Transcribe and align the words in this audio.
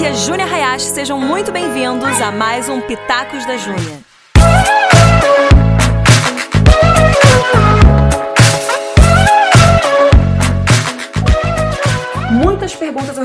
aqui 0.00 0.06
é 0.06 0.14
Júnia 0.14 0.46
Hayashi, 0.46 0.86
sejam 0.86 1.20
muito 1.20 1.52
bem-vindos 1.52 2.20
a 2.22 2.32
mais 2.32 2.70
um 2.70 2.80
Pitacos 2.80 3.44
da 3.44 3.58
Júnia. 3.58 4.09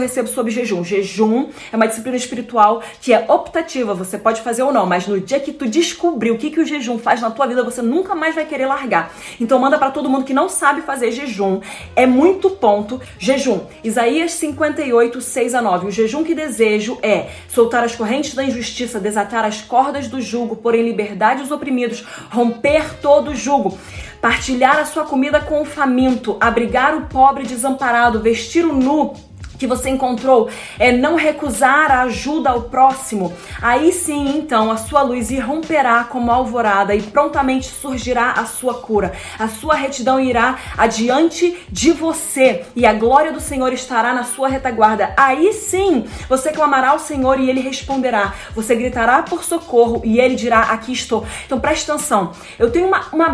Recebo 0.05 0.27
sobre 0.27 0.51
jejum. 0.51 0.83
Jejum 0.83 1.49
é 1.71 1.75
uma 1.75 1.87
disciplina 1.87 2.17
espiritual 2.17 2.81
que 3.01 3.13
é 3.13 3.25
optativa, 3.27 3.93
você 3.93 4.17
pode 4.17 4.41
fazer 4.41 4.63
ou 4.63 4.71
não, 4.71 4.85
mas 4.85 5.07
no 5.07 5.19
dia 5.19 5.39
que 5.39 5.51
tu 5.51 5.67
descobrir 5.67 6.31
o 6.31 6.37
que, 6.37 6.51
que 6.51 6.59
o 6.59 6.65
jejum 6.65 6.97
faz 6.97 7.21
na 7.21 7.31
tua 7.31 7.47
vida, 7.47 7.63
você 7.63 7.81
nunca 7.81 8.15
mais 8.15 8.35
vai 8.35 8.45
querer 8.45 8.67
largar. 8.67 9.13
Então 9.39 9.59
manda 9.59 9.77
para 9.77 9.91
todo 9.91 10.09
mundo 10.09 10.25
que 10.25 10.33
não 10.33 10.47
sabe 10.47 10.81
fazer 10.81 11.11
jejum. 11.11 11.59
É 11.95 12.05
muito 12.05 12.49
ponto. 12.49 13.01
Jejum. 13.17 13.61
Isaías 13.83 14.33
58, 14.33 15.21
6 15.21 15.55
a 15.55 15.61
9. 15.61 15.87
O 15.87 15.91
jejum 15.91 16.23
que 16.23 16.35
desejo 16.35 16.97
é 17.01 17.29
soltar 17.47 17.83
as 17.83 17.95
correntes 17.95 18.33
da 18.35 18.43
injustiça, 18.43 18.99
desatar 18.99 19.43
as 19.43 19.61
cordas 19.61 20.07
do 20.07 20.21
jugo, 20.21 20.55
pôr 20.55 20.75
em 20.75 20.83
liberdade 20.83 21.41
os 21.41 21.51
oprimidos, 21.51 22.05
romper 22.29 22.99
todo 23.01 23.31
o 23.31 23.35
jugo 23.35 23.77
partilhar 24.25 24.79
a 24.79 24.85
sua 24.85 25.05
comida 25.05 25.39
com 25.39 25.61
o 25.61 25.65
faminto, 25.65 26.35
abrigar 26.39 26.97
o 26.97 27.05
pobre 27.05 27.43
desamparado, 27.43 28.19
vestir 28.19 28.65
o 28.65 28.73
nu 28.73 29.13
que 29.57 29.67
você 29.67 29.89
encontrou 29.89 30.49
é 30.79 30.91
não 30.91 31.15
recusar 31.15 31.91
a 31.91 32.01
ajuda 32.03 32.49
ao 32.49 32.63
próximo, 32.63 33.33
aí 33.61 33.91
sim, 33.91 34.37
então, 34.37 34.71
a 34.71 34.77
sua 34.77 35.01
luz 35.01 35.31
irromperá 35.31 36.03
como 36.03 36.31
alvorada 36.31 36.95
e 36.95 37.01
prontamente 37.01 37.67
surgirá 37.67 38.31
a 38.31 38.45
sua 38.45 38.75
cura. 38.75 39.13
A 39.39 39.47
sua 39.47 39.75
retidão 39.75 40.19
irá 40.19 40.57
adiante 40.77 41.57
de 41.69 41.91
você 41.91 42.65
e 42.75 42.85
a 42.85 42.93
glória 42.93 43.31
do 43.31 43.39
Senhor 43.39 43.71
estará 43.73 44.13
na 44.13 44.23
sua 44.23 44.47
retaguarda. 44.47 45.13
Aí 45.17 45.53
sim, 45.53 46.05
você 46.27 46.51
clamará 46.51 46.89
ao 46.89 46.99
Senhor 46.99 47.39
e 47.39 47.49
ele 47.49 47.61
responderá. 47.61 48.33
Você 48.53 48.75
gritará 48.75 49.23
por 49.23 49.43
socorro 49.43 50.01
e 50.03 50.19
ele 50.19 50.35
dirá: 50.35 50.61
Aqui 50.61 50.91
estou. 50.91 51.25
Então 51.45 51.59
preste 51.59 51.89
atenção. 51.89 52.31
Eu 52.57 52.71
tenho 52.71 52.87
uma, 52.87 53.01
uma 53.11 53.33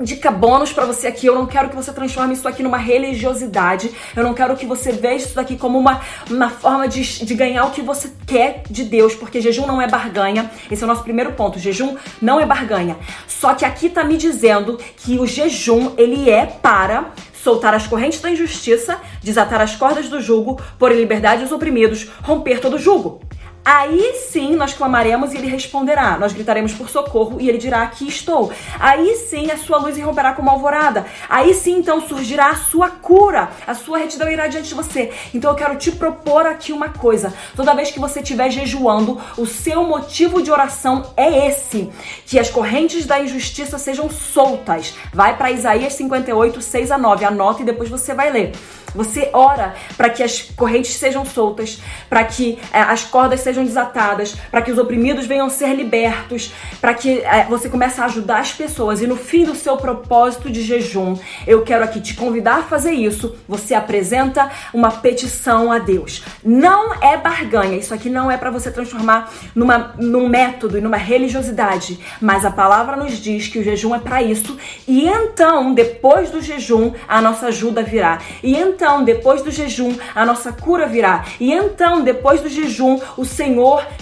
Dica 0.00 0.28
bônus 0.28 0.72
para 0.72 0.84
você 0.84 1.06
aqui, 1.06 1.26
eu 1.26 1.36
não 1.36 1.46
quero 1.46 1.68
que 1.68 1.76
você 1.76 1.92
transforme 1.92 2.34
isso 2.34 2.48
aqui 2.48 2.64
numa 2.64 2.76
religiosidade, 2.76 3.92
eu 4.16 4.24
não 4.24 4.34
quero 4.34 4.56
que 4.56 4.66
você 4.66 4.90
veja 4.90 5.26
isso 5.26 5.36
daqui 5.36 5.56
como 5.56 5.78
uma, 5.78 6.00
uma 6.28 6.50
forma 6.50 6.88
de, 6.88 7.24
de 7.24 7.32
ganhar 7.32 7.64
o 7.66 7.70
que 7.70 7.80
você 7.80 8.10
quer 8.26 8.64
de 8.68 8.82
Deus, 8.82 9.14
porque 9.14 9.40
jejum 9.40 9.66
não 9.66 9.80
é 9.80 9.86
barganha, 9.86 10.50
esse 10.68 10.82
é 10.82 10.84
o 10.84 10.88
nosso 10.88 11.04
primeiro 11.04 11.30
ponto, 11.34 11.60
jejum 11.60 11.96
não 12.20 12.40
é 12.40 12.46
barganha. 12.46 12.96
Só 13.28 13.54
que 13.54 13.64
aqui 13.64 13.88
tá 13.88 14.02
me 14.02 14.16
dizendo 14.16 14.80
que 14.96 15.16
o 15.16 15.28
jejum, 15.28 15.92
ele 15.96 16.28
é 16.28 16.44
para 16.44 17.12
soltar 17.32 17.72
as 17.72 17.86
correntes 17.86 18.20
da 18.20 18.30
injustiça, 18.30 18.98
desatar 19.22 19.60
as 19.60 19.76
cordas 19.76 20.08
do 20.08 20.20
jugo, 20.20 20.60
pôr 20.76 20.90
em 20.90 20.96
liberdade 20.96 21.44
os 21.44 21.52
oprimidos, 21.52 22.08
romper 22.20 22.58
todo 22.58 22.78
jugo. 22.78 23.20
Aí 23.64 24.14
sim 24.28 24.54
nós 24.56 24.74
clamaremos 24.74 25.32
e 25.32 25.38
ele 25.38 25.48
responderá. 25.48 26.18
Nós 26.18 26.34
gritaremos 26.34 26.74
por 26.74 26.90
socorro 26.90 27.40
e 27.40 27.48
ele 27.48 27.56
dirá: 27.56 27.82
Aqui 27.82 28.06
estou. 28.06 28.52
Aí 28.78 29.16
sim 29.16 29.50
a 29.50 29.56
sua 29.56 29.78
luz 29.78 29.96
irromperá 29.96 30.34
como 30.34 30.50
alvorada. 30.50 31.06
Aí 31.30 31.54
sim 31.54 31.78
então 31.78 32.06
surgirá 32.06 32.50
a 32.50 32.56
sua 32.56 32.90
cura. 32.90 33.48
A 33.66 33.74
sua 33.74 33.96
retidão 33.96 34.30
irá 34.30 34.48
diante 34.48 34.68
de 34.68 34.74
você. 34.74 35.10
Então 35.32 35.50
eu 35.50 35.56
quero 35.56 35.76
te 35.76 35.90
propor 35.92 36.44
aqui 36.44 36.72
uma 36.72 36.90
coisa. 36.90 37.32
Toda 37.56 37.74
vez 37.74 37.90
que 37.90 37.98
você 37.98 38.20
estiver 38.20 38.50
jejuando, 38.50 39.18
o 39.38 39.46
seu 39.46 39.82
motivo 39.84 40.42
de 40.42 40.50
oração 40.50 41.14
é 41.16 41.48
esse: 41.48 41.90
que 42.26 42.38
as 42.38 42.50
correntes 42.50 43.06
da 43.06 43.18
injustiça 43.18 43.78
sejam 43.78 44.10
soltas. 44.10 44.94
Vai 45.10 45.38
para 45.38 45.50
Isaías 45.50 45.94
58, 45.94 46.60
6 46.60 46.90
a 46.90 46.98
9. 46.98 47.24
Anota 47.24 47.62
e 47.62 47.64
depois 47.64 47.88
você 47.88 48.12
vai 48.12 48.30
ler. 48.30 48.52
Você 48.94 49.28
ora 49.32 49.74
para 49.96 50.08
que 50.08 50.22
as 50.22 50.42
correntes 50.42 50.94
sejam 50.94 51.24
soltas, 51.26 51.80
para 52.08 52.24
que 52.24 52.58
é, 52.72 52.80
as 52.80 53.02
cordas 53.02 53.40
sejam 53.40 53.53
desatadas, 53.62 54.34
para 54.50 54.62
que 54.62 54.72
os 54.72 54.78
oprimidos 54.78 55.26
venham 55.26 55.48
ser 55.48 55.74
libertos, 55.74 56.52
para 56.80 56.94
que 56.94 57.20
é, 57.20 57.44
você 57.44 57.68
comece 57.68 58.00
a 58.00 58.06
ajudar 58.06 58.40
as 58.40 58.52
pessoas. 58.52 59.00
E 59.02 59.06
no 59.06 59.16
fim 59.16 59.44
do 59.44 59.54
seu 59.54 59.76
propósito 59.76 60.50
de 60.50 60.62
jejum, 60.62 61.16
eu 61.46 61.62
quero 61.62 61.84
aqui 61.84 62.00
te 62.00 62.14
convidar 62.14 62.58
a 62.58 62.62
fazer 62.62 62.92
isso. 62.92 63.36
Você 63.48 63.74
apresenta 63.74 64.50
uma 64.72 64.90
petição 64.90 65.70
a 65.70 65.78
Deus. 65.78 66.24
Não 66.42 66.94
é 67.02 67.16
barganha. 67.16 67.76
Isso 67.76 67.92
aqui 67.92 68.08
não 68.08 68.30
é 68.30 68.36
para 68.36 68.50
você 68.50 68.70
transformar 68.70 69.32
numa, 69.54 69.94
num 69.98 70.28
método 70.28 70.78
e 70.78 70.80
numa 70.80 70.96
religiosidade. 70.96 71.98
Mas 72.20 72.44
a 72.44 72.50
palavra 72.50 72.96
nos 72.96 73.18
diz 73.18 73.48
que 73.48 73.58
o 73.58 73.64
jejum 73.64 73.94
é 73.94 73.98
para 73.98 74.22
isso. 74.22 74.56
E 74.88 75.06
então, 75.06 75.74
depois 75.74 76.30
do 76.30 76.40
jejum, 76.40 76.92
a 77.06 77.20
nossa 77.20 77.48
ajuda 77.48 77.82
virá. 77.82 78.18
E 78.42 78.54
então, 78.54 78.94
então, 78.94 79.02
depois 79.02 79.42
do 79.42 79.50
jejum, 79.50 79.96
a 80.14 80.24
nossa 80.24 80.52
cura 80.52 80.86
virá. 80.86 81.24
E 81.40 81.52
então, 81.52 82.04
depois 82.04 82.40
do 82.40 82.48
jejum, 82.48 83.00
o 83.16 83.24
Senhor 83.24 83.43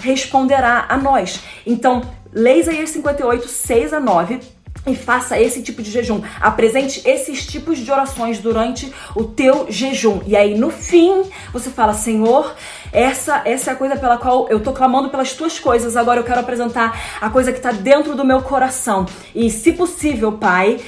responderá 0.01 0.85
a 0.87 0.97
nós. 0.97 1.41
Então, 1.65 2.01
leia 2.31 2.59
Isaías 2.59 2.89
58, 2.91 3.47
6 3.47 3.93
a 3.93 3.99
9 3.99 4.39
e 4.85 4.95
faça 4.95 5.39
esse 5.39 5.61
tipo 5.61 5.81
de 5.81 5.89
jejum. 5.89 6.21
Apresente 6.41 7.01
esses 7.05 7.45
tipos 7.45 7.79
de 7.79 7.89
orações 7.91 8.39
durante 8.39 8.91
o 9.15 9.23
teu 9.23 9.67
jejum. 9.69 10.21
E 10.25 10.35
aí 10.35 10.57
no 10.57 10.69
fim, 10.69 11.23
você 11.51 11.69
fala: 11.69 11.93
"Senhor, 11.93 12.53
essa 12.91 13.41
essa 13.45 13.71
é 13.71 13.73
a 13.73 13.77
coisa 13.77 13.95
pela 13.95 14.17
qual 14.17 14.47
eu 14.49 14.59
tô 14.59 14.73
clamando 14.73 15.09
pelas 15.09 15.33
tuas 15.33 15.59
coisas. 15.59 15.95
Agora 15.95 16.19
eu 16.19 16.23
quero 16.23 16.39
apresentar 16.39 16.99
a 17.21 17.29
coisa 17.29 17.51
que 17.51 17.59
está 17.59 17.71
dentro 17.71 18.15
do 18.15 18.25
meu 18.25 18.41
coração. 18.41 19.05
E 19.33 19.49
se 19.49 19.71
possível, 19.71 20.33
Pai, 20.33 20.79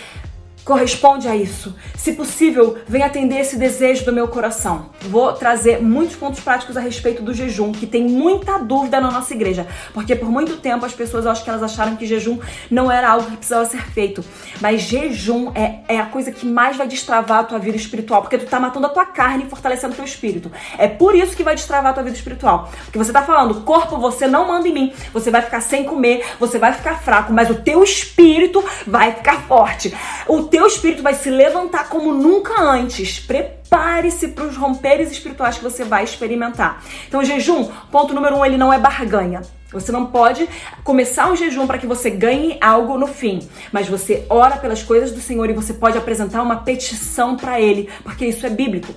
corresponde 0.65 1.27
a 1.27 1.35
isso. 1.35 1.75
Se 1.95 2.13
possível, 2.13 2.75
venha 2.87 3.05
atender 3.05 3.39
esse 3.39 3.55
desejo 3.55 4.03
do 4.03 4.11
meu 4.11 4.27
coração. 4.27 4.89
Vou 5.01 5.31
trazer 5.31 5.79
muitos 5.79 6.15
pontos 6.15 6.39
práticos 6.39 6.75
a 6.75 6.81
respeito 6.81 7.21
do 7.21 7.35
jejum, 7.35 7.71
que 7.71 7.85
tem 7.85 8.03
muita 8.03 8.57
dúvida 8.57 8.99
na 8.99 9.11
nossa 9.11 9.33
igreja, 9.35 9.67
porque 9.93 10.15
por 10.15 10.27
muito 10.27 10.57
tempo 10.57 10.83
as 10.83 10.93
pessoas, 10.93 11.27
acho 11.27 11.43
que 11.43 11.49
elas 11.51 11.61
acharam 11.61 11.95
que 11.95 12.07
jejum 12.07 12.39
não 12.69 12.91
era 12.91 13.09
algo 13.09 13.29
que 13.29 13.37
precisava 13.37 13.65
ser 13.65 13.85
feito. 13.91 14.25
Mas 14.59 14.81
jejum 14.81 15.51
é, 15.53 15.81
é 15.87 15.99
a 15.99 16.07
coisa 16.07 16.31
que 16.31 16.47
mais 16.47 16.75
vai 16.75 16.87
destravar 16.87 17.39
a 17.41 17.43
tua 17.43 17.59
vida 17.59 17.77
espiritual, 17.77 18.21
porque 18.23 18.39
tu 18.39 18.47
tá 18.47 18.59
matando 18.59 18.87
a 18.87 18.89
tua 18.89 19.05
carne 19.05 19.43
e 19.45 19.49
fortalecendo 19.49 19.93
o 19.93 19.95
teu 19.95 20.05
espírito. 20.05 20.51
É 20.79 20.87
por 20.87 21.13
isso 21.15 21.35
que 21.35 21.43
vai 21.43 21.53
destravar 21.53 21.91
a 21.91 21.93
tua 21.93 22.03
vida 22.03 22.15
espiritual. 22.15 22.71
Porque 22.85 22.97
você 22.97 23.13
tá 23.13 23.21
falando, 23.21 23.61
corpo, 23.61 23.97
você 23.97 24.25
não 24.25 24.47
manda 24.47 24.67
em 24.67 24.73
mim, 24.73 24.93
você 25.13 25.29
vai 25.29 25.43
ficar 25.43 25.61
sem 25.61 25.83
comer, 25.83 26.25
você 26.39 26.57
vai 26.57 26.73
ficar 26.73 26.99
fraco, 27.01 27.31
mas 27.31 27.51
o 27.51 27.55
teu 27.55 27.83
espírito 27.83 28.63
vai 28.87 29.11
ficar 29.11 29.43
forte. 29.43 29.95
O 30.27 30.43
teu 30.55 30.67
espírito 30.67 31.03
vai 31.03 31.13
se 31.13 31.29
levantar 31.29 31.89
como 31.89 32.13
nunca 32.13 32.61
antes. 32.61 33.19
Prepare-se 33.19 34.29
para 34.29 34.45
os 34.45 34.55
romperes 34.55 35.11
espirituais 35.11 35.57
que 35.57 35.63
você 35.65 35.83
vai 35.83 36.05
experimentar. 36.05 36.81
Então, 37.09 37.21
jejum, 37.25 37.69
ponto 37.91 38.13
número 38.13 38.37
um, 38.37 38.45
ele 38.45 38.55
não 38.55 38.71
é 38.71 38.79
barganha. 38.79 39.41
Você 39.73 39.91
não 39.91 40.05
pode 40.05 40.47
começar 40.81 41.29
um 41.29 41.35
jejum 41.35 41.67
para 41.67 41.77
que 41.77 41.85
você 41.85 42.09
ganhe 42.09 42.57
algo 42.61 42.97
no 42.97 43.05
fim, 43.05 43.45
mas 43.69 43.89
você 43.89 44.25
ora 44.29 44.55
pelas 44.55 44.81
coisas 44.81 45.11
do 45.11 45.19
Senhor 45.19 45.49
e 45.49 45.53
você 45.53 45.73
pode 45.73 45.97
apresentar 45.97 46.41
uma 46.41 46.55
petição 46.63 47.35
para 47.35 47.59
Ele, 47.59 47.89
porque 48.01 48.25
isso 48.25 48.45
é 48.45 48.49
bíblico. 48.49 48.95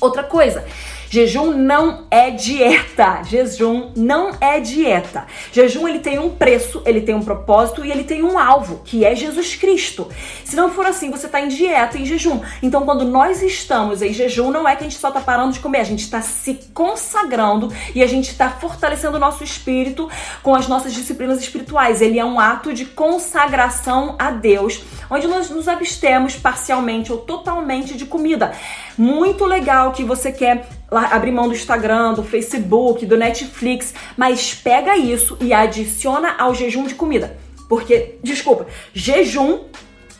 Outra 0.00 0.24
coisa, 0.24 0.64
Jejum 1.10 1.52
não 1.52 2.04
é 2.10 2.30
dieta. 2.30 3.22
Jejum 3.24 3.92
não 3.96 4.32
é 4.40 4.60
dieta. 4.60 5.26
Jejum 5.50 5.88
ele 5.88 6.00
tem 6.00 6.18
um 6.18 6.30
preço, 6.30 6.82
ele 6.84 7.00
tem 7.00 7.14
um 7.14 7.22
propósito 7.22 7.84
e 7.84 7.90
ele 7.90 8.04
tem 8.04 8.22
um 8.22 8.38
alvo, 8.38 8.82
que 8.84 9.04
é 9.04 9.14
Jesus 9.14 9.54
Cristo. 9.56 10.08
Se 10.44 10.54
não 10.54 10.70
for 10.70 10.84
assim, 10.84 11.10
você 11.10 11.26
está 11.26 11.40
em 11.40 11.48
dieta, 11.48 11.98
em 11.98 12.04
jejum. 12.04 12.40
Então, 12.62 12.84
quando 12.84 13.04
nós 13.04 13.42
estamos 13.42 14.02
em 14.02 14.12
jejum, 14.12 14.50
não 14.50 14.68
é 14.68 14.76
que 14.76 14.84
a 14.84 14.88
gente 14.88 14.98
só 14.98 15.08
está 15.08 15.20
parando 15.20 15.52
de 15.52 15.60
comer, 15.60 15.80
a 15.80 15.84
gente 15.84 16.02
está 16.02 16.20
se 16.20 16.54
consagrando 16.74 17.72
e 17.94 18.02
a 18.02 18.06
gente 18.06 18.30
está 18.30 18.50
fortalecendo 18.50 19.16
o 19.16 19.20
nosso 19.20 19.42
espírito 19.42 20.08
com 20.42 20.54
as 20.54 20.68
nossas 20.68 20.92
disciplinas 20.92 21.40
espirituais. 21.40 22.02
Ele 22.02 22.18
é 22.18 22.24
um 22.24 22.38
ato 22.38 22.72
de 22.72 22.84
consagração 22.84 24.14
a 24.18 24.30
Deus, 24.30 24.82
onde 25.10 25.26
nós 25.26 25.48
nos 25.48 25.68
abstemos 25.68 26.36
parcialmente 26.36 27.10
ou 27.10 27.18
totalmente 27.18 27.96
de 27.96 28.04
comida. 28.04 28.52
Muito 28.96 29.44
legal 29.46 29.92
que 29.92 30.04
você 30.04 30.30
quer 30.32 30.68
abrir 30.90 31.32
mão 31.32 31.48
do 31.48 31.54
Instagram, 31.54 32.14
do 32.14 32.22
Facebook, 32.22 33.04
do 33.04 33.16
Netflix, 33.16 33.94
mas 34.16 34.54
pega 34.54 34.96
isso 34.96 35.36
e 35.40 35.52
adiciona 35.52 36.34
ao 36.38 36.54
jejum 36.54 36.84
de 36.86 36.94
comida. 36.94 37.36
Porque, 37.68 38.18
desculpa, 38.22 38.66
jejum 38.94 39.64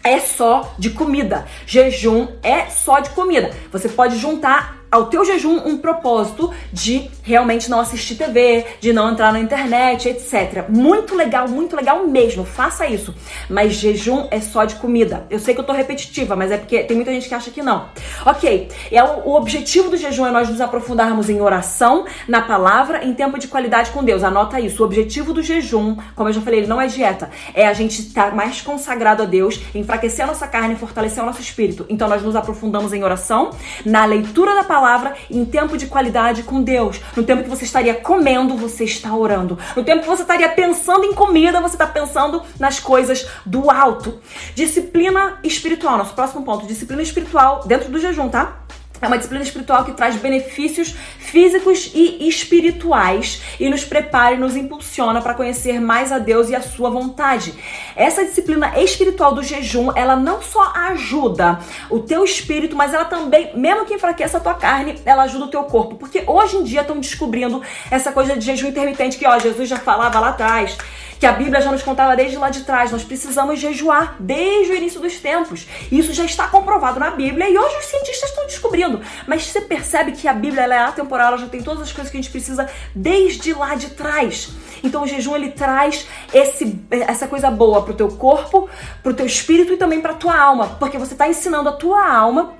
é 0.05 0.21
só 0.21 0.75
de 0.79 0.91
comida. 0.91 1.47
Jejum 1.67 2.29
é 2.43 2.67
só 2.67 3.01
de 3.01 3.11
comida. 3.11 3.51
Você 3.73 3.89
pode 3.89 4.19
juntar 4.19 4.78
ao 4.91 5.07
teu 5.07 5.25
jejum 5.25 5.57
um 5.67 5.77
propósito 5.77 6.53
de 6.73 7.11
realmente 7.23 7.71
não 7.71 7.81
assistir 7.81 8.15
TV, 8.17 8.65
de 8.81 8.93
não 8.93 9.11
entrar 9.11 9.33
na 9.33 9.41
internet, 9.41 10.09
etc. 10.09 10.69
Muito 10.69 11.15
legal, 11.15 11.47
muito 11.49 11.77
legal 11.77 12.07
mesmo. 12.07 12.45
Faça 12.45 12.87
isso. 12.87 13.15
Mas 13.49 13.75
jejum 13.75 14.27
é 14.31 14.41
só 14.41 14.65
de 14.65 14.77
comida. 14.77 15.27
Eu 15.29 15.39
sei 15.39 15.55
que 15.55 15.61
eu 15.61 15.65
tô 15.65 15.73
repetitiva, 15.73 16.35
mas 16.35 16.51
é 16.51 16.57
porque 16.57 16.85
tem 16.85 16.97
muita 16.97 17.13
gente 17.13 17.29
que 17.29 17.35
acha 17.35 17.51
que 17.51 17.63
não. 17.63 17.89
Ok, 18.25 18.69
é 18.91 19.05
o, 19.05 19.29
o 19.29 19.35
objetivo 19.35 19.91
do 19.91 19.97
jejum 19.97 20.27
é 20.27 20.31
nós 20.31 20.49
nos 20.49 20.61
aprofundarmos 20.61 21.29
em 21.29 21.41
oração, 21.41 22.07
na 22.27 22.41
palavra, 22.41 23.05
em 23.05 23.13
tempo 23.13 23.39
de 23.39 23.47
qualidade 23.47 23.91
com 23.91 24.03
Deus. 24.03 24.25
Anota 24.25 24.59
isso. 24.59 24.83
O 24.83 24.87
objetivo 24.87 25.35
do 25.35 25.43
jejum, 25.43 25.97
como 26.17 26.31
eu 26.31 26.33
já 26.33 26.41
falei, 26.41 26.61
ele 26.61 26.67
não 26.67 26.81
é 26.81 26.87
dieta. 26.87 27.31
É 27.53 27.67
a 27.67 27.75
gente 27.75 28.01
estar 28.01 28.31
tá 28.31 28.37
mais 28.37 28.63
consagrado 28.63 29.23
a 29.23 29.27
Deus, 29.27 29.61
enfraquecer 29.75 30.25
a 30.25 30.29
nossa 30.29 30.47
carne, 30.47 30.77
fortalecer 30.77 31.23
o 31.23 31.27
nosso 31.27 31.43
espírito. 31.43 31.85
Então 31.91 32.09
nós 32.09 32.23
nos 32.23 32.35
aprofundamos 32.35 32.95
em 32.95 33.05
oração, 33.05 33.51
na 33.85 34.07
leitura 34.07 34.55
da 34.55 34.65
palavra 34.65 34.78
palavra 34.79 35.15
em 35.29 35.45
tempo 35.45 35.77
de 35.77 35.87
qualidade 35.87 36.45
com 36.45 36.63
Deus. 36.63 37.01
No 37.17 37.25
tempo 37.25 37.43
que 37.43 37.49
você 37.49 37.65
estaria 37.65 37.95
comendo, 37.95 38.57
você 38.57 38.85
está 38.85 39.15
orando. 39.15 39.59
No 39.75 39.83
tempo 39.83 40.03
que 40.03 40.09
você 40.09 40.23
estaria 40.23 40.49
pensando 40.49 41.05
em 41.05 41.13
comida, 41.13 41.61
você 41.61 41.75
está 41.75 41.87
pensando 41.87 42.43
nas 42.61 42.79
coisas 42.79 43.27
do 43.45 43.71
alto. 43.71 44.21
Disciplina 44.55 45.39
espiritual, 45.43 45.99
nosso 45.99 46.15
próximo 46.15 46.45
ponto, 46.45 46.67
disciplina 46.67 47.03
espiritual 47.03 47.67
dentro 47.67 47.91
do 47.91 47.99
jejum, 47.99 48.29
tá? 48.29 48.61
É 49.01 49.07
uma 49.07 49.17
disciplina 49.17 49.45
espiritual 49.45 49.85
que 49.85 49.93
traz 49.93 50.17
benefícios 50.17 50.97
físicos 51.19 51.93
e 51.95 52.29
espirituais 52.29 53.41
e 53.61 53.69
nos 53.69 53.85
prepara 53.85 54.35
e 54.35 54.39
nos 54.39 54.57
impulsiona 54.57 55.23
para 55.23 55.35
conhecer 55.35 55.81
mais 55.81 56.11
a 56.11 56.19
Deus 56.19 56.49
e 56.49 56.57
a 56.57 56.61
sua 56.61 56.91
vontade. 56.91 57.55
Essa 57.95 58.25
disciplina 58.25 58.77
espiritual 58.81 59.35
do 59.35 59.43
jejum, 59.43 59.93
ela 59.95 60.17
não 60.17 60.43
só 60.43 60.73
ajuda 60.75 61.61
o 61.89 62.01
teu 62.01 62.25
espírito, 62.25 62.75
mas 62.75 62.93
ela 62.93 63.05
também, 63.05 63.57
mesmo 63.57 63.85
que 63.85 63.95
enfraqueça 63.95 64.39
a 64.39 64.41
tua 64.41 64.55
carne, 64.55 65.01
ela 65.05 65.23
ajuda 65.25 65.45
o 65.45 65.49
teu 65.49 65.63
corpo. 65.65 65.95
Porque 65.95 66.25
hoje 66.27 66.57
em 66.57 66.65
dia 66.65 66.81
estão 66.81 66.99
descobrindo 66.99 67.63
essa 67.91 68.11
coisa 68.11 68.37
de 68.37 68.45
jejum 68.45 68.69
intermitente 68.69 69.17
que, 69.17 69.27
ó, 69.27 69.39
Jesus 69.39 69.69
já 69.69 69.77
falava 69.77 70.19
lá 70.19 70.31
atrás 70.31 70.77
que 71.19 71.27
a 71.27 71.33
Bíblia 71.33 71.61
já 71.61 71.71
nos 71.71 71.83
contava 71.83 72.17
desde 72.17 72.37
lá 72.37 72.51
de 72.51 72.63
trás. 72.65 72.93
Nós 72.93 73.05
precisamos 73.05 73.59
jejuar 73.59 74.17
desde 74.21 74.73
o 74.73 74.77
início 74.77 75.01
dos 75.01 75.19
tempos. 75.19 75.67
Isso 75.91 76.13
já 76.13 76.25
está 76.25 76.47
comprovado 76.47 77.01
na 77.01 77.11
Bíblia 77.11 77.49
e 77.49 77.59
hoje 77.59 77.77
os 77.79 77.85
cientistas 77.87 78.31
estão 78.31 78.47
descobrindo. 78.47 79.01
Mas 79.27 79.47
você 79.47 79.61
percebe 79.61 80.13
que 80.13 80.29
a 80.29 80.33
Bíblia 80.33 80.63
é 80.63 80.79
atemporal, 80.79 81.29
ela 81.29 81.39
já 81.39 81.49
tem 81.49 81.63
todas 81.63 81.83
as 81.83 81.93
coisas 81.93 82.11
que 82.11 82.17
a 82.17 82.21
gente 82.21 82.31
precisa 82.31 82.69
desde 82.95 83.53
lá 83.53 83.75
de 83.75 83.91
trás. 83.91 84.51
Então 84.83 85.03
o 85.03 85.07
jejum 85.07 85.35
ele 85.35 85.51
traz 85.51 86.07
esse, 86.33 86.79
essa 86.91 87.27
coisa 87.27 87.51
boa 87.51 87.83
pro 87.83 87.95
teu 87.95 88.09
corpo, 88.09 88.69
pro 89.03 89.15
teu 89.15 89.27
espírito 89.27 89.73
e 89.73 89.77
também 89.77 90.01
pra 90.01 90.15
tua 90.15 90.39
alma, 90.39 90.77
porque 90.79 90.99
você 90.99 91.15
está 91.15 91.29
ensinando 91.29 91.69
a 91.69 91.73
tua 91.73 92.09
alma 92.11 92.55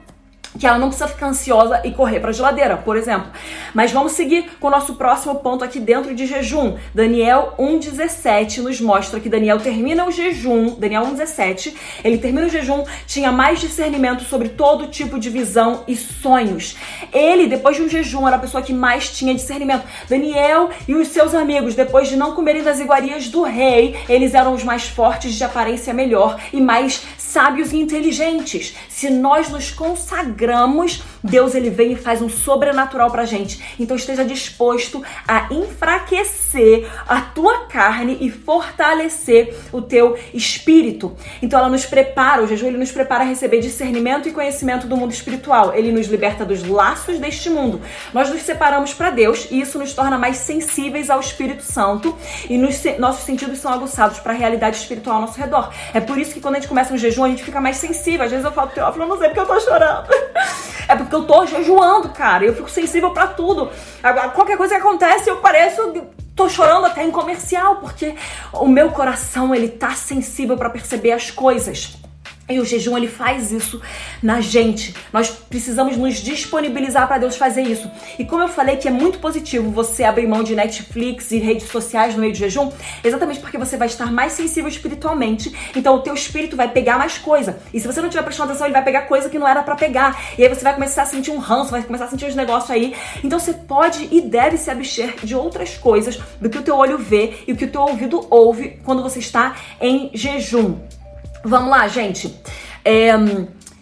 que 0.59 0.67
ela 0.67 0.79
não 0.79 0.89
precisa 0.89 1.09
ficar 1.09 1.29
ansiosa 1.29 1.81
e 1.85 1.93
correr 1.93 2.21
para 2.21 2.31
a 2.31 2.33
geladeira, 2.33 2.77
por 2.77 2.97
exemplo. 2.97 3.31
Mas 3.75 3.93
vamos 3.93 4.13
seguir 4.13 4.51
com 4.59 4.67
o 4.69 4.71
nosso 4.71 4.95
próximo 4.95 5.37
ponto 5.37 5.65
aqui 5.65 5.79
dentro 5.79 6.15
de 6.15 6.27
jejum. 6.27 6.77
Daniel 6.95 7.55
1:17 7.59 8.61
nos 8.61 8.81
mostra 8.81 9.21
que 9.21 9.29
Daniel 9.29 9.59
termina 9.59 10.05
o 10.05 10.11
jejum, 10.11 10.75
Daniel 10.79 11.03
1:17, 11.03 11.75
ele 12.03 12.19
termina 12.19 12.47
o 12.47 12.51
jejum, 12.51 12.85
tinha 13.07 13.31
mais 13.31 13.61
discernimento 13.61 14.25
sobre 14.25 14.49
todo 14.49 14.89
tipo 14.89 15.19
de 15.19 15.31
visão 15.31 15.85
e 15.87 15.95
sonhos. 15.95 16.77
Ele, 17.13 17.47
depois 17.47 17.77
de 17.77 17.83
um 17.83 17.89
jejum, 17.89 18.27
era 18.27 18.37
a 18.37 18.41
pessoa 18.41 18.63
que 18.63 18.73
mais 18.73 19.11
tinha 19.11 19.35
discernimento. 19.35 19.85
Daniel 20.09 20.71
e 20.87 20.95
os 20.95 21.09
seus 21.09 21.35
amigos, 21.35 21.75
depois 21.75 22.09
de 22.09 22.17
não 22.17 22.35
comerem 22.35 22.63
das 22.63 22.81
iguarias 22.81 23.29
do 23.29 23.43
rei, 23.43 23.97
eles 24.09 24.35
eram 24.35 24.53
os 24.55 24.65
mais 24.65 24.89
fortes, 24.89 25.35
de 25.35 25.45
aparência 25.45 25.93
melhor 25.95 26.39
e 26.53 26.61
mais 26.61 27.03
sábios 27.29 27.73
e 27.73 27.77
inteligentes. 27.77 28.75
Se 28.89 29.11
nós 29.11 29.49
nos 29.49 29.71
consagramos, 29.71 31.03
Deus 31.23 31.55
ele 31.55 31.71
vem 31.71 31.93
e 31.93 31.97
faz 31.97 32.23
um 32.23 32.29
sobrenatural 32.29 33.11
pra 33.11 33.25
gente. 33.25 33.77
Então 33.79 33.97
esteja 33.97 34.25
disposto 34.25 35.03
a 35.27 35.49
enfraquecer 35.53 36.89
a 37.07 37.21
tua 37.21 37.67
carne 37.67 38.19
e 38.21 38.31
fortalecer 38.31 39.55
o 39.73 39.83
teu 39.83 40.19
espírito. 40.33 41.17
Então 41.43 41.59
ela 41.59 41.69
nos 41.69 41.87
prepara, 41.87 42.43
o 42.43 42.47
jejum 42.47 42.69
ele 42.69 42.79
nos 42.79 42.93
prepara 42.93 43.25
a 43.25 43.27
receber 43.27 43.61
discernimento 43.61 44.29
e 44.29 44.33
conhecimento 44.33 44.87
do 44.87 44.97
mundo 44.97 45.13
espiritual. 45.13 45.75
Ele 45.75 45.93
nos 45.93 46.07
liberta 46.07 46.45
dos 46.45 46.67
laços 46.67 47.19
deste 47.19 47.51
mundo. 47.51 47.81
Nós 48.13 48.31
nos 48.31 48.43
separamos 48.43 48.95
para 48.95 49.11
Deus 49.11 49.49
e 49.51 49.61
isso 49.61 49.79
nos 49.79 49.93
torna 49.93 50.19
mais 50.19 50.37
sensíveis 50.37 51.11
ao 51.11 51.21
Espírito 51.21 51.63
Santo 51.63 52.17
e 52.49 52.57
nos, 52.57 52.83
nossos 52.99 53.25
sentidos 53.25 53.59
são 53.59 53.73
aguçados 53.73 54.19
para 54.19 54.33
a 54.33 54.37
realidade 54.37 54.77
espiritual 54.77 55.17
ao 55.17 55.23
nosso 55.23 55.39
redor. 55.39 55.73
É 55.93 56.01
por 56.01 56.19
isso 56.19 56.33
que 56.33 56.41
quando 56.41 56.57
a 56.57 56.59
gente 56.61 56.69
começa 56.69 56.93
um 56.93 56.99
jejum, 56.99 57.25
a 57.25 57.29
gente 57.29 57.43
fica 57.43 57.61
mais 57.61 57.77
sensível. 57.77 58.25
Às 58.25 58.31
vezes 58.31 58.45
eu 58.45 58.53
falo 58.53 58.71
eu 58.77 59.07
não 59.07 59.19
sei 59.19 59.29
porque 59.29 59.41
eu 59.41 59.47
tô 59.47 59.61
chorando. 59.61 60.09
É 60.89 60.97
porque 60.97 61.15
eu 61.15 61.25
tô 61.25 61.45
jejuando, 61.47 62.09
cara. 62.09 62.45
Eu 62.45 62.55
fico 62.55 62.71
sensível 62.71 63.11
para 63.11 63.27
tudo. 63.29 63.71
Agora, 64.03 64.31
qualquer 64.31 64.57
coisa 64.57 64.75
que 64.75 64.81
acontece, 64.81 65.29
eu 65.29 65.37
pareço 65.37 66.09
tô 66.35 66.49
chorando 66.49 66.87
até 66.87 67.03
em 67.03 67.11
comercial, 67.11 67.77
porque 67.77 68.15
o 68.53 68.69
meu 68.69 68.91
coração 68.93 69.53
ele 69.53 69.69
tá 69.69 69.91
sensível 69.91 70.57
para 70.57 70.71
perceber 70.71 71.11
as 71.11 71.33
coisas. 71.33 71.99
E 72.49 72.59
o 72.59 72.65
jejum 72.65 72.97
ele 72.97 73.09
faz 73.09 73.53
isso 73.53 73.81
na 74.23 74.41
gente. 74.41 74.95
Nós 75.13 75.29
precisamos 75.29 75.99
nos 75.99 76.17
disponibilizar 76.17 77.07
para 77.07 77.19
Deus 77.19 77.37
fazer 77.37 77.63
isso. 77.63 77.91
E 78.19 78.25
como 78.25 78.43
eu 78.43 78.49
falei 78.49 78.77
que 78.77 78.89
é 78.89 78.91
muito 78.91 79.19
positivo 79.19 79.71
você 79.71 80.03
abrir 80.03 80.27
mão 80.27 80.43
de 80.43 80.55
Netflix 80.55 81.31
e 81.31 81.39
redes 81.39 81.69
sociais 81.69 82.15
no 82.15 82.21
meio 82.21 82.33
do 82.33 82.39
jejum, 82.39 82.71
exatamente 83.05 83.41
porque 83.41 83.59
você 83.59 83.77
vai 83.77 83.87
estar 83.87 84.11
mais 84.11 84.33
sensível 84.33 84.69
espiritualmente. 84.69 85.55
Então 85.77 85.97
o 85.97 86.01
teu 86.01 86.15
espírito 86.15 86.57
vai 86.57 86.71
pegar 86.71 86.97
mais 86.97 87.19
coisa. 87.19 87.59
E 87.73 87.81
se 87.81 87.87
você 87.87 88.01
não 88.01 88.09
estiver 88.09 88.25
prestando 88.25 88.51
atenção, 88.51 88.67
ele 88.67 88.75
vai 88.75 88.85
pegar 88.85 89.03
coisa 89.03 89.29
que 89.29 89.39
não 89.39 89.47
era 89.47 89.63
para 89.63 89.77
pegar. 89.77 90.19
E 90.39 90.43
aí 90.43 90.49
você 90.49 90.63
vai 90.63 90.73
começar 90.73 91.03
a 91.03 91.07
sentir 91.07 91.31
um 91.31 91.39
ranço, 91.39 91.71
vai 91.71 91.83
começar 91.83 92.07
a 92.07 92.09
sentir 92.09 92.27
os 92.27 92.35
negócios 92.35 92.71
aí. 92.71 92.95
Então 93.23 93.39
você 93.39 93.53
pode 93.53 94.09
e 94.11 94.23
deve 94.23 94.57
se 94.57 94.71
abster 94.71 95.17
de 95.23 95.35
outras 95.35 95.77
coisas 95.77 96.19
do 96.41 96.49
que 96.49 96.59
o 96.59 96.63
teu 96.63 96.77
olho 96.77 96.97
vê 96.97 97.35
e 97.47 97.53
o 97.53 97.57
que 97.57 97.67
o 97.67 97.71
teu 97.71 97.83
ouvido 97.83 98.27
ouve 98.31 98.81
quando 98.85 99.03
você 99.03 99.19
está 99.19 99.55
em 99.81 100.11
jejum. 100.15 100.79
Vamos 101.45 101.71
lá, 101.71 101.87
gente. 101.89 102.35
É, 102.85 103.15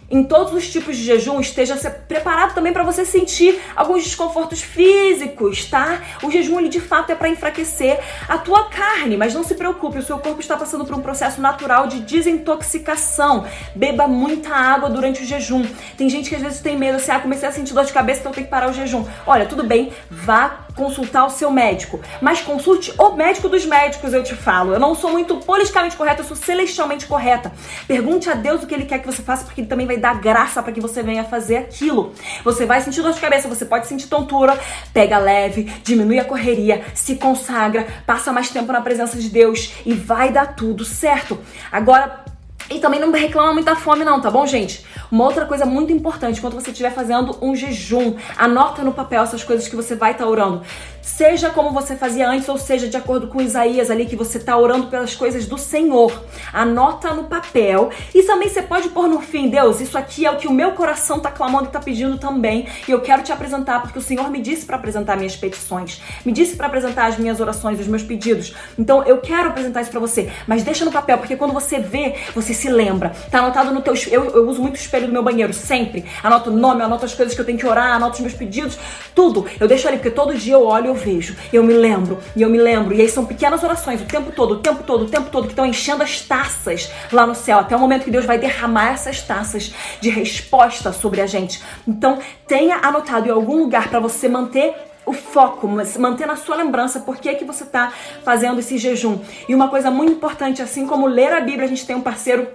em 0.09 0.23
todos 0.23 0.53
os 0.53 0.69
tipos 0.69 0.95
de 0.95 1.03
jejum, 1.03 1.39
esteja 1.41 1.75
preparado 2.07 2.53
também 2.53 2.71
para 2.71 2.83
você 2.83 3.03
sentir 3.03 3.59
alguns 3.75 4.03
desconfortos 4.03 4.61
físicos, 4.61 5.65
tá? 5.65 5.99
O 6.23 6.31
jejum, 6.31 6.59
ele 6.59 6.69
de 6.69 6.79
fato 6.79 7.11
é 7.11 7.15
para 7.15 7.27
enfraquecer 7.27 7.99
a 8.27 8.37
tua 8.37 8.69
carne, 8.69 9.17
mas 9.17 9.33
não 9.33 9.43
se 9.43 9.55
preocupe, 9.55 9.97
o 9.97 10.01
seu 10.03 10.17
corpo 10.17 10.39
está 10.39 10.55
passando 10.55 10.85
por 10.85 10.95
um 10.95 11.01
processo 11.01 11.41
natural 11.41 11.87
de 11.87 11.99
desintoxicação. 11.99 13.45
Beba 13.75 14.07
muita 14.07 14.55
água 14.55 14.89
durante 14.89 15.23
o 15.23 15.25
jejum. 15.25 15.65
Tem 15.97 16.09
gente 16.09 16.29
que 16.29 16.35
às 16.35 16.41
vezes 16.41 16.61
tem 16.61 16.77
medo, 16.77 16.95
assim, 16.95 17.11
ah, 17.11 17.19
comecei 17.19 17.49
a 17.49 17.51
sentir 17.51 17.73
dor 17.73 17.83
de 17.83 17.91
cabeça, 17.91 18.21
então 18.21 18.31
tem 18.31 18.45
que 18.45 18.49
parar 18.49 18.69
o 18.69 18.73
jejum. 18.73 19.05
Olha, 19.25 19.45
tudo 19.45 19.65
bem, 19.65 19.91
vá 20.09 20.66
consultar 20.77 21.25
o 21.25 21.29
seu 21.29 21.51
médico, 21.51 21.99
mas 22.21 22.39
consulte 22.39 22.93
o 22.97 23.09
médico 23.11 23.49
dos 23.49 23.65
médicos, 23.65 24.13
eu 24.13 24.23
te 24.23 24.35
falo. 24.35 24.73
Eu 24.73 24.79
não 24.79 24.93
sou 24.95 25.11
muito 25.11 25.37
politicamente 25.37 25.97
correta, 25.97 26.21
eu 26.21 26.25
sou 26.25 26.37
celestialmente 26.37 27.07
correta. 27.07 27.51
Pergunte 27.87 28.29
a 28.29 28.35
Deus 28.35 28.63
o 28.63 28.67
que 28.67 28.73
ele 28.73 28.85
quer 28.85 28.99
que 28.99 29.05
você 29.05 29.23
faça, 29.23 29.43
porque 29.43 29.61
ele 29.61 29.67
também 29.67 29.87
vai 29.87 29.97
dar 29.97 30.21
graça 30.21 30.61
para 30.61 30.71
que 30.71 30.79
você 30.79 31.01
venha 31.01 31.23
fazer 31.23 31.57
aquilo. 31.57 32.13
Você 32.43 32.65
vai 32.65 32.79
sentir 32.79 33.01
dor 33.01 33.13
de 33.13 33.19
cabeça, 33.19 33.49
você 33.49 33.65
pode 33.65 33.87
sentir 33.87 34.07
tontura, 34.07 34.57
pega 34.93 35.17
leve, 35.17 35.63
diminui 35.83 36.19
a 36.19 36.25
correria, 36.25 36.85
se 36.93 37.15
consagra, 37.15 37.87
passa 38.05 38.31
mais 38.31 38.49
tempo 38.49 38.71
na 38.71 38.81
presença 38.81 39.17
de 39.17 39.29
Deus 39.29 39.73
e 39.85 39.93
vai 39.93 40.31
dar 40.31 40.55
tudo 40.55 40.85
certo. 40.85 41.39
Agora, 41.71 42.36
e 42.69 42.79
também 42.79 42.99
não 42.99 43.11
reclama 43.11 43.53
muita 43.53 43.75
fome 43.75 44.03
não, 44.03 44.19
tá 44.19 44.29
bom, 44.29 44.45
gente? 44.45 44.85
Uma 45.11 45.23
outra 45.23 45.45
coisa 45.45 45.65
muito 45.65 45.91
importante, 45.91 46.41
quando 46.41 46.53
você 46.53 46.71
estiver 46.71 46.93
fazendo 46.93 47.37
um 47.41 47.55
jejum, 47.55 48.15
anota 48.37 48.83
no 48.83 48.93
papel 48.93 49.23
essas 49.23 49.43
coisas 49.43 49.67
que 49.67 49.75
você 49.75 49.95
vai 49.95 50.11
estar 50.11 50.25
tá 50.25 50.29
orando. 50.29 50.61
Seja 51.07 51.49
como 51.49 51.71
você 51.71 51.95
fazia 51.95 52.29
antes, 52.29 52.49
ou 52.49 52.57
seja, 52.57 52.89
de 52.89 52.97
acordo 52.97 53.27
com 53.27 53.41
Isaías 53.41 53.89
ali, 53.89 54.05
que 54.05 54.15
você 54.15 54.37
está 54.37 54.57
orando 54.57 54.87
pelas 54.87 55.15
coisas 55.15 55.47
do 55.47 55.57
Senhor. 55.57 56.21
Anota 56.51 57.13
no 57.13 57.23
papel. 57.23 57.89
E 58.13 58.23
também 58.23 58.49
você 58.49 58.61
pode 58.61 58.89
pôr 58.89 59.07
no 59.07 59.21
fim, 59.21 59.47
Deus, 59.49 59.79
isso 59.79 59.97
aqui 59.97 60.25
é 60.25 60.31
o 60.31 60.35
que 60.35 60.49
o 60.49 60.51
meu 60.51 60.73
coração 60.73 61.17
está 61.17 61.31
clamando 61.31 61.63
e 61.63 61.67
está 61.67 61.79
pedindo 61.79 62.17
também. 62.17 62.67
E 62.85 62.91
eu 62.91 62.99
quero 62.99 63.23
te 63.23 63.31
apresentar, 63.31 63.81
porque 63.81 63.97
o 63.97 64.01
Senhor 64.01 64.29
me 64.29 64.41
disse 64.41 64.65
para 64.65 64.75
apresentar 64.75 65.15
minhas 65.15 65.35
petições. 65.35 66.01
Me 66.25 66.33
disse 66.33 66.57
para 66.57 66.67
apresentar 66.67 67.05
as 67.05 67.17
minhas 67.17 67.39
orações, 67.39 67.79
os 67.79 67.87
meus 67.87 68.03
pedidos. 68.03 68.53
Então 68.77 69.01
eu 69.05 69.19
quero 69.19 69.47
apresentar 69.47 69.81
isso 69.81 69.91
para 69.91 70.01
você. 70.01 70.29
Mas 70.45 70.61
deixa 70.61 70.83
no 70.83 70.91
papel, 70.91 71.17
porque 71.19 71.37
quando 71.37 71.53
você 71.53 71.79
vê, 71.79 72.15
você 72.35 72.53
se 72.53 72.69
lembra. 72.69 73.13
Tá 73.31 73.39
anotado 73.39 73.73
no 73.73 73.81
teu. 73.81 73.93
Eu, 74.11 74.25
eu 74.25 74.49
uso 74.49 74.61
muito 74.61 74.75
o 74.75 74.79
espelho 74.79 75.07
do 75.07 75.13
meu 75.13 75.23
banheiro, 75.23 75.53
sempre. 75.53 76.03
Anoto 76.21 76.49
o 76.49 76.53
nome, 76.53 76.83
anoto 76.83 77.05
as 77.05 77.15
coisas 77.15 77.33
que 77.33 77.39
eu 77.39 77.45
tenho 77.45 77.57
que 77.57 77.65
orar, 77.65 77.95
anoto 77.95 78.15
os 78.15 78.19
meus 78.19 78.33
pedidos, 78.33 78.77
tudo. 79.15 79.45
Eu 79.57 79.69
deixo 79.69 79.87
ali, 79.87 79.95
porque 79.95 80.11
todo 80.11 80.35
dia 80.35 80.55
eu 80.55 80.65
olho 80.65 80.96
vejo, 80.97 81.35
eu 81.53 81.63
me 81.63 81.73
lembro, 81.73 82.19
e 82.35 82.41
eu 82.41 82.49
me 82.49 82.57
lembro. 82.57 82.93
E 82.93 83.01
aí 83.01 83.09
são 83.09 83.25
pequenas 83.25 83.63
orações 83.63 84.01
o 84.01 84.05
tempo 84.05 84.31
todo, 84.31 84.55
o 84.55 84.59
tempo 84.59 84.83
todo, 84.83 85.05
o 85.05 85.09
tempo 85.09 85.29
todo, 85.29 85.45
que 85.45 85.53
estão 85.53 85.65
enchendo 85.65 86.03
as 86.03 86.21
taças 86.21 86.91
lá 87.11 87.25
no 87.25 87.35
céu, 87.35 87.59
até 87.59 87.75
o 87.75 87.79
momento 87.79 88.03
que 88.03 88.11
Deus 88.11 88.25
vai 88.25 88.37
derramar 88.37 88.91
essas 88.93 89.21
taças 89.21 89.73
de 90.01 90.09
resposta 90.09 90.91
sobre 90.91 91.21
a 91.21 91.27
gente. 91.27 91.63
Então, 91.87 92.19
tenha 92.45 92.77
anotado 92.77 93.27
em 93.27 93.31
algum 93.31 93.57
lugar 93.59 93.89
para 93.89 93.99
você 93.99 94.27
manter 94.27 94.73
o 95.05 95.13
foco, 95.13 95.69
manter 95.97 96.27
na 96.27 96.35
sua 96.35 96.57
lembrança 96.57 96.99
por 96.99 97.15
que, 97.15 97.33
que 97.35 97.45
você 97.45 97.63
está 97.63 97.93
fazendo 98.25 98.59
esse 98.59 98.77
jejum. 98.77 99.19
E 99.47 99.55
uma 99.55 99.69
coisa 99.69 99.89
muito 99.89 100.11
importante, 100.11 100.61
assim 100.61 100.85
como 100.85 101.07
ler 101.07 101.31
a 101.31 101.39
Bíblia, 101.39 101.63
a 101.63 101.67
gente 101.67 101.85
tem 101.85 101.95
um 101.95 102.01
parceiro 102.01 102.47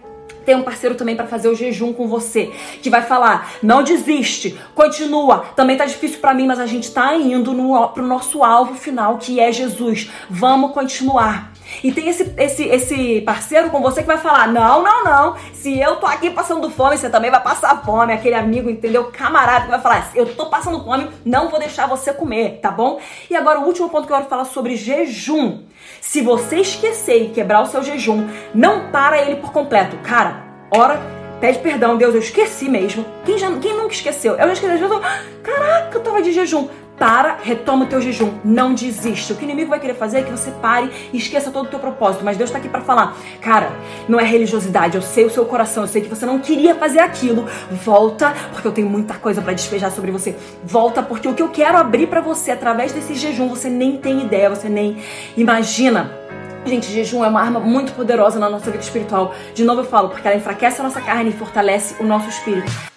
tem 0.45 0.55
um 0.55 0.63
parceiro 0.63 0.95
também 0.95 1.17
para 1.17 1.27
fazer 1.27 1.49
o 1.49 1.55
jejum 1.55 1.93
com 1.93 2.09
você, 2.09 2.53
que 2.83 2.91
vai 2.91 3.03
falar: 3.03 3.53
não 3.63 3.83
desiste, 3.83 4.59
continua. 4.75 5.47
Também 5.57 5.77
tá 5.77 5.85
difícil 5.85 6.19
para 6.21 6.35
mim, 6.35 6.47
mas 6.47 6.59
a 6.59 6.67
gente 6.67 6.91
tá 6.91 7.15
indo 7.15 7.53
no, 7.53 7.89
pro 7.89 8.07
nosso 8.07 8.43
alvo 8.43 8.75
final, 8.75 9.19
que 9.19 9.41
é 9.41 9.53
Jesus. 9.53 10.11
Vamos 10.29 10.73
continuar. 10.73 11.52
E 11.83 11.93
tem 11.93 12.09
esse, 12.09 12.33
esse, 12.37 12.65
esse 12.65 13.21
parceiro 13.23 13.71
com 13.71 13.81
você 13.81 14.03
que 14.03 14.07
vai 14.07 14.19
falar: 14.19 14.49
não, 14.49 14.83
não, 14.83 15.05
não. 15.05 15.37
Se 15.53 15.79
eu 15.79 15.97
tô 15.97 16.07
aqui 16.07 16.31
passando 16.31 16.71
fome, 16.71 16.97
você 16.97 17.09
também 17.09 17.31
vai 17.31 17.43
passar 17.43 17.83
fome. 17.85 18.13
Aquele 18.13 18.35
amigo, 18.35 18.71
entendeu? 18.71 19.05
Camarada 19.05 19.65
que 19.65 19.71
vai 19.71 19.81
falar: 19.81 20.11
eu 20.15 20.35
tô 20.35 20.47
passando 20.47 20.83
fome, 20.85 21.09
não 21.25 21.49
vou 21.49 21.59
deixar 21.59 21.87
você 21.87 22.13
comer, 22.13 22.59
tá 22.61 22.71
bom? 22.71 23.01
E 23.31 23.37
agora 23.37 23.61
o 23.61 23.65
último 23.65 23.89
ponto 23.89 24.07
que 24.07 24.13
eu 24.13 24.17
quero 24.17 24.29
falar 24.29 24.45
sobre 24.45 24.77
jejum. 24.77 25.63
Se 26.01 26.21
você 26.21 26.57
esquecer 26.57 27.25
e 27.25 27.29
quebrar 27.31 27.63
o 27.63 27.67
seu 27.67 27.83
jejum, 27.83 28.29
não 28.55 28.91
para 28.91 29.21
ele 29.21 29.37
por 29.37 29.53
completo. 29.53 29.97
Cara, 29.99 30.45
ora 30.71 31.01
Pede 31.43 31.59
perdão, 31.59 31.97
Deus, 31.97 32.15
eu 32.15 32.21
esqueci 32.21 32.69
mesmo. 32.69 33.05
Quem, 33.25 33.37
já, 33.37 33.51
quem 33.59 33.77
nunca 33.77 33.93
esqueceu? 33.93 34.35
Eu 34.35 34.47
já 34.47 34.53
esqueci, 34.53 34.81
eu 34.81 35.01
caraca, 35.43 35.91
eu 35.93 36.01
tava 36.01 36.23
de 36.23 36.31
jejum. 36.31 36.69
Para, 37.03 37.39
retoma 37.43 37.85
o 37.85 37.89
teu 37.89 38.01
jejum, 38.01 38.35
não 38.45 38.75
desiste. 38.75 39.33
O 39.33 39.35
que 39.35 39.43
o 39.43 39.45
inimigo 39.45 39.71
vai 39.71 39.81
querer 39.81 39.95
fazer 39.95 40.19
é 40.19 40.23
que 40.23 40.31
você 40.31 40.53
pare 40.53 40.89
e 41.13 41.19
esqueça 41.19 41.51
todo 41.51 41.67
o 41.67 41.69
teu 41.69 41.81
propósito. 41.81 42.25
Mas 42.25 42.37
Deus 42.37 42.49
está 42.49 42.61
aqui 42.61 42.69
para 42.69 42.81
falar, 42.81 43.17
cara, 43.41 43.73
não 44.09 44.21
é 44.21 44.25
religiosidade, 44.25 44.95
eu 44.95 45.03
sei 45.03 45.25
o 45.25 45.31
seu 45.31 45.45
coração, 45.45 45.83
eu 45.83 45.89
sei 45.89 46.01
que 46.01 46.09
você 46.09 46.25
não 46.25 46.39
queria 46.39 46.77
fazer 46.77 47.01
aquilo. 47.01 47.45
Volta, 47.73 48.33
porque 48.53 48.69
eu 48.69 48.71
tenho 48.71 48.89
muita 48.89 49.15
coisa 49.15 49.43
para 49.43 49.53
despejar 49.53 49.91
sobre 49.91 50.13
você. 50.13 50.37
Volta, 50.63 51.03
porque 51.03 51.27
o 51.27 51.35
que 51.35 51.43
eu 51.43 51.49
quero 51.49 51.77
abrir 51.77 52.07
para 52.07 52.21
você 52.21 52.53
através 52.53 52.93
desse 52.93 53.17
jejum, 53.17 53.49
você 53.49 53.69
nem 53.69 53.97
tem 53.97 54.23
ideia, 54.23 54.49
você 54.49 54.69
nem 54.69 55.03
imagina. 55.37 56.09
Gente, 56.65 56.87
jejum 56.87 57.25
é 57.25 57.27
uma 57.27 57.41
arma 57.41 57.59
muito 57.59 57.95
poderosa 57.95 58.39
na 58.39 58.49
nossa 58.49 58.71
vida 58.71 58.85
espiritual. 58.85 59.35
De 59.53 59.65
novo 59.65 59.81
eu 59.81 59.87
falo, 59.87 60.09
porque 60.09 60.29
ela 60.29 60.37
enfraquece 60.37 60.81
a 60.81 60.85
nossa 60.85 61.01
carne 61.01 61.31
e 61.31 61.33
fortalece 61.33 62.01
o 62.01 62.07
nosso 62.07 62.29
espírito. 62.29 62.92